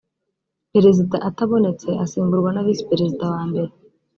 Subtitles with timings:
[0.71, 3.69] perezida atabonetse asimburwa na visi perezida wa mbere